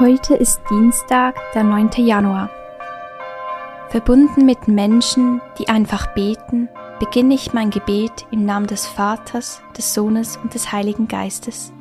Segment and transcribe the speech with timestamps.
[0.00, 1.90] Heute ist Dienstag, der 9.
[1.98, 2.48] Januar.
[3.90, 9.92] Verbunden mit Menschen, die einfach beten, beginne ich mein Gebet im Namen des Vaters, des
[9.92, 11.74] Sohnes und des Heiligen Geistes.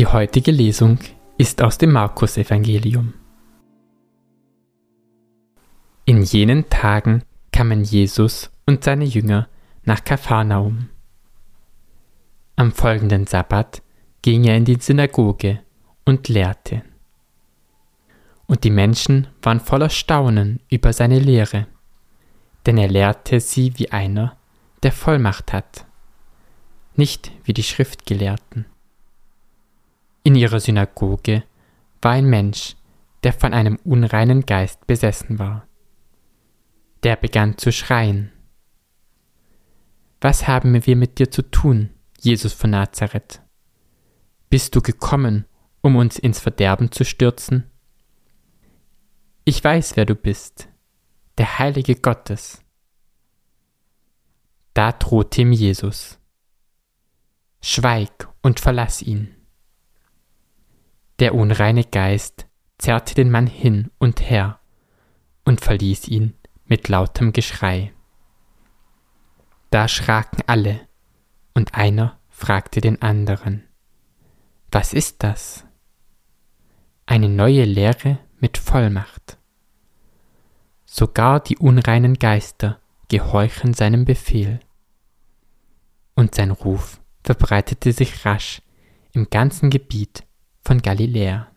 [0.00, 0.98] Die heutige Lesung
[1.36, 3.12] ist aus dem Markus-Evangelium.
[6.06, 9.46] In jenen Tagen kamen Jesus und seine Jünger
[9.84, 10.88] nach Kapharnaum.
[12.56, 13.82] Am folgenden Sabbat
[14.22, 15.60] ging er in die Synagoge
[16.06, 16.82] und lehrte.
[18.46, 21.66] Und die Menschen waren voller Staunen über seine Lehre,
[22.64, 24.38] denn er lehrte sie wie einer,
[24.82, 25.84] der Vollmacht hat,
[26.96, 28.64] nicht wie die Schriftgelehrten.
[30.30, 31.42] In ihrer Synagoge
[32.00, 32.76] war ein Mensch,
[33.24, 35.66] der von einem unreinen Geist besessen war.
[37.02, 38.30] Der begann zu schreien.
[40.20, 43.42] Was haben wir mit dir zu tun, Jesus von Nazareth?
[44.50, 45.46] Bist du gekommen,
[45.80, 47.68] um uns ins Verderben zu stürzen?
[49.44, 50.68] Ich weiß, wer du bist,
[51.38, 52.62] der Heilige Gottes.
[54.74, 56.20] Da drohte ihm Jesus.
[57.60, 59.34] Schweig und verlass ihn.
[61.20, 62.46] Der unreine Geist
[62.78, 64.58] zerrte den Mann hin und her
[65.44, 66.32] und verließ ihn
[66.64, 67.92] mit lautem Geschrei.
[69.68, 70.80] Da schraken alle,
[71.52, 73.68] und einer fragte den anderen,
[74.70, 75.66] Was ist das?
[77.04, 79.36] Eine neue Lehre mit Vollmacht.
[80.86, 84.58] Sogar die unreinen Geister gehorchen seinem Befehl.
[86.14, 88.62] Und sein Ruf verbreitete sich rasch
[89.12, 90.24] im ganzen Gebiet
[90.62, 91.50] von Galiläa.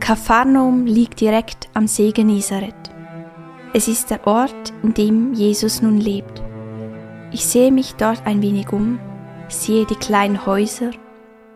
[0.00, 2.74] Kapharnaum liegt direkt am See Genezareth.
[3.72, 6.42] Es ist der Ort, in dem Jesus nun lebt.
[7.32, 8.98] Ich sehe mich dort ein wenig um
[9.48, 10.90] Siehe die kleinen Häuser,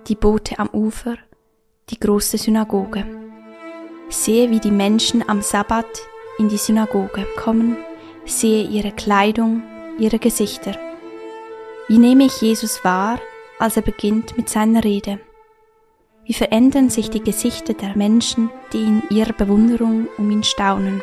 [0.07, 1.17] die Boote am Ufer,
[1.91, 3.05] die große Synagoge.
[4.09, 5.87] Sehe, wie die Menschen am Sabbat
[6.39, 7.77] in die Synagoge kommen,
[8.25, 9.63] sehe ihre Kleidung,
[9.99, 10.73] ihre Gesichter.
[11.89, 13.19] Wie nehme ich Jesus wahr,
[13.59, 15.19] als er beginnt mit seiner Rede?
[16.25, 21.03] Wie verändern sich die Gesichter der Menschen, die in ihrer Bewunderung um ihn staunen?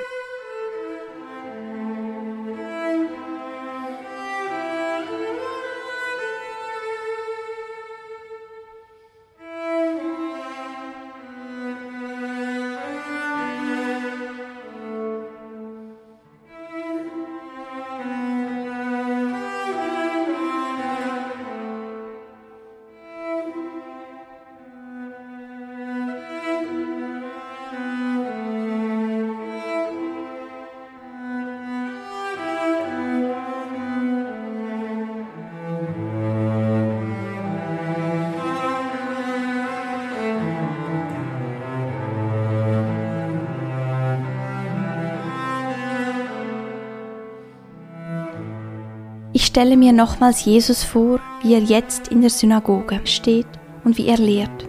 [49.56, 53.48] Stelle mir nochmals Jesus vor, wie er jetzt in der Synagoge steht
[53.86, 54.68] und wie er lehrt.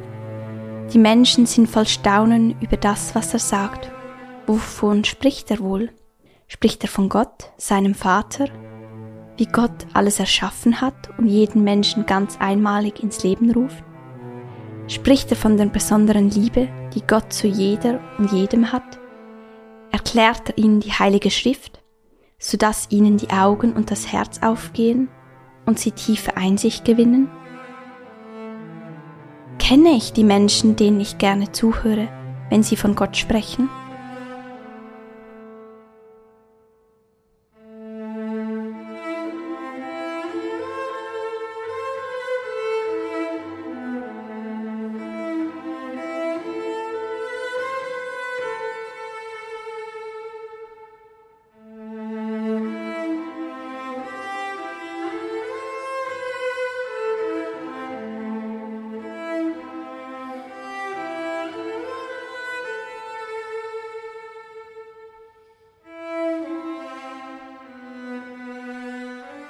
[0.93, 3.91] Die Menschen sind voll Staunen über das, was er sagt.
[4.47, 5.91] Wovon spricht er wohl?
[6.47, 8.45] Spricht er von Gott, seinem Vater,
[9.37, 13.83] wie Gott alles erschaffen hat und jeden Menschen ganz einmalig ins Leben ruft?
[14.87, 19.01] Spricht er von der besonderen Liebe, die Gott zu jeder und jedem hat?
[19.91, 21.83] Erklärt er ihnen die Heilige Schrift,
[22.39, 25.09] sodass ihnen die Augen und das Herz aufgehen
[25.65, 27.29] und sie tiefe Einsicht gewinnen?
[29.59, 32.09] Kenne ich die Menschen, denen ich gerne zuhöre,
[32.51, 33.69] wenn sie von Gott sprechen?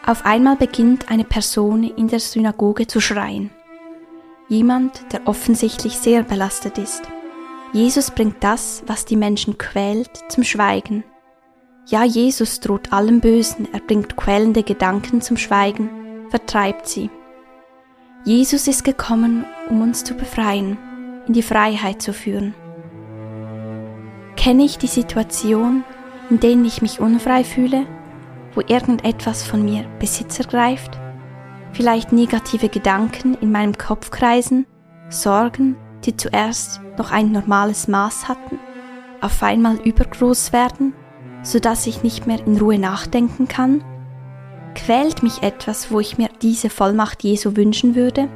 [0.06, 3.50] Auf einmal beginnt eine Person in der Synagoge zu schreien.
[4.48, 7.02] Jemand, der offensichtlich sehr belastet ist.
[7.72, 11.02] Jesus bringt das, was die Menschen quält, zum Schweigen.
[11.88, 15.90] Ja, Jesus droht allem Bösen, er bringt quälende Gedanken zum Schweigen,
[16.30, 17.10] vertreibt sie.
[18.24, 20.78] Jesus ist gekommen, um uns zu befreien,
[21.26, 22.54] in die Freiheit zu führen.
[24.36, 25.82] Kenne ich die Situation,
[26.30, 27.86] in denen ich mich unfrei fühle,
[28.56, 30.98] wo irgendetwas von mir Besitz ergreift,
[31.72, 34.66] vielleicht negative Gedanken in meinem Kopf kreisen,
[35.08, 38.58] Sorgen, die zuerst noch ein normales Maß hatten,
[39.20, 40.94] auf einmal übergroß werden,
[41.42, 43.84] so dass ich nicht mehr in Ruhe nachdenken kann?
[44.74, 48.28] Quält mich etwas, wo ich mir diese Vollmacht Jesu wünschen würde?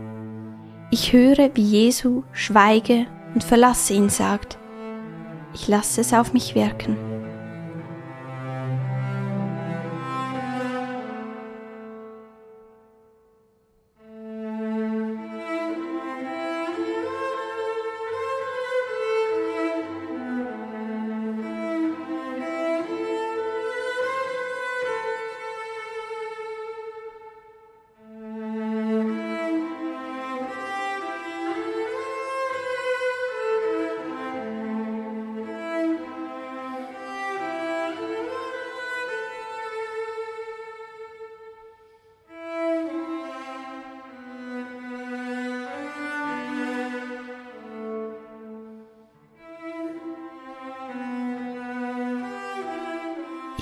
[0.91, 4.59] Ich höre, wie Jesu schweige und verlasse ihn sagt.
[5.55, 7.10] Ich lasse es auf mich wirken.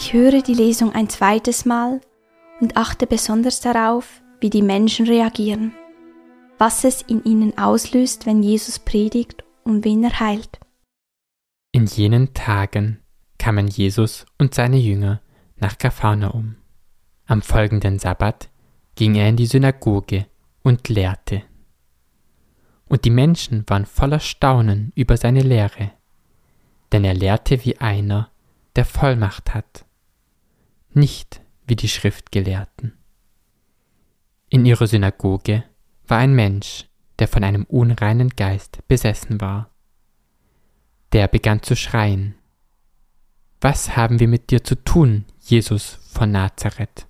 [0.01, 2.01] Ich höre die Lesung ein zweites Mal
[2.61, 5.75] und achte besonders darauf, wie die Menschen reagieren,
[6.57, 10.61] was es in ihnen auslöst, wenn Jesus predigt und wen er heilt.
[11.73, 13.01] In jenen Tagen
[13.41, 15.21] kamen Jesus und seine Jünger
[15.57, 16.55] nach Kapharnaum.
[17.27, 18.51] Am folgenden Sabbat
[18.95, 20.27] ging er in die Synagoge
[20.63, 21.43] und lehrte.
[22.87, 25.91] Und die Menschen waren voller Staunen über seine Lehre,
[26.93, 28.31] denn er lehrte wie einer,
[28.77, 29.87] der Vollmacht hat
[30.99, 32.99] nicht wie die Schriftgelehrten.
[34.51, 35.65] In ihrer Synagoge
[36.07, 36.87] war ein Mensch,
[37.19, 39.71] der von einem unreinen Geist besessen war.
[41.13, 42.35] Der begann zu schreien.
[43.61, 47.07] Was haben wir mit dir zu tun, Jesus von Nazareth?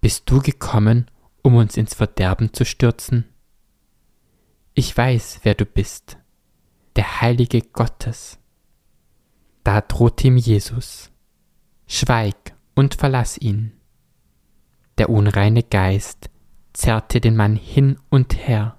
[0.00, 1.10] Bist du gekommen,
[1.42, 3.24] um uns ins Verderben zu stürzen?
[4.74, 6.18] Ich weiß, wer du bist,
[6.96, 8.38] der Heilige Gottes.
[9.62, 11.10] Da drohte ihm Jesus.
[11.86, 13.72] Schweig und verlass ihn.
[14.98, 16.30] Der unreine Geist
[16.72, 18.78] zerrte den Mann hin und her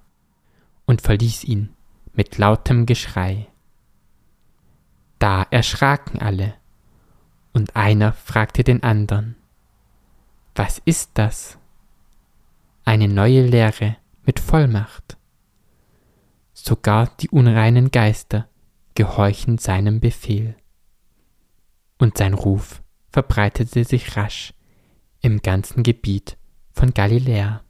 [0.86, 1.74] und verließ ihn
[2.12, 3.48] mit lautem Geschrei.
[5.18, 6.54] Da erschraken alle,
[7.52, 9.34] und einer fragte den andern,
[10.54, 11.58] Was ist das?
[12.84, 15.16] Eine neue Lehre mit Vollmacht.
[16.52, 18.48] Sogar die unreinen Geister
[18.94, 20.56] gehorchen seinem Befehl.
[21.98, 22.82] Und sein Ruf
[23.16, 24.52] verbreitete sich rasch
[25.22, 26.36] im ganzen Gebiet
[26.74, 27.62] von Galiläa.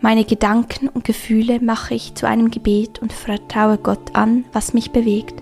[0.00, 4.92] Meine Gedanken und Gefühle mache ich zu einem Gebet und vertraue Gott an, was mich
[4.92, 5.41] bewegt.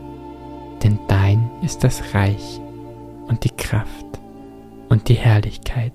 [0.83, 2.59] Denn dein ist das Reich
[3.27, 4.05] und die Kraft
[4.89, 5.93] und die Herrlichkeit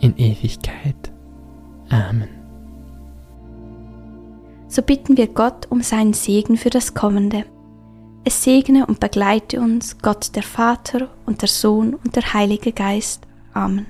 [0.00, 1.12] in Ewigkeit.
[1.88, 2.28] Amen.
[4.68, 7.44] So bitten wir Gott um seinen Segen für das Kommende.
[8.24, 13.26] Es segne und begleite uns Gott der Vater und der Sohn und der Heilige Geist.
[13.52, 13.86] Amen.